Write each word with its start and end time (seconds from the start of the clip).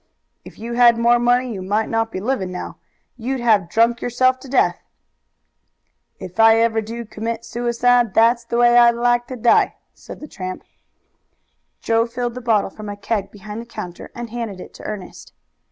"If 0.43 0.57
you 0.57 0.73
had 0.73 0.97
more 0.97 1.19
money, 1.19 1.53
you 1.53 1.61
might 1.61 1.87
not 1.87 2.11
be 2.11 2.19
living 2.19 2.51
now. 2.51 2.77
You'd 3.17 3.39
have 3.39 3.69
drunk 3.69 4.01
yourself 4.01 4.39
to 4.39 4.47
death." 4.49 4.81
"If 6.19 6.39
I 6.39 6.57
ever 6.57 6.81
do 6.81 7.05
commit 7.05 7.45
suicide, 7.45 8.15
that's 8.15 8.43
the 8.43 8.57
way 8.57 8.79
I'd 8.79 8.95
like 8.95 9.27
to 9.27 9.35
die," 9.35 9.75
said 9.93 10.19
the 10.19 10.27
tramp. 10.27 10.63
Joe 11.81 12.07
filled 12.07 12.33
the 12.33 12.41
bottle 12.41 12.71
from 12.71 12.89
a 12.89 12.97
keg 12.97 13.29
behind 13.29 13.61
the 13.61 13.65
counter 13.67 14.09
and 14.15 14.31
handed 14.31 14.59
it 14.59 14.73
to 14.73 14.83
Ernest. 14.85 15.33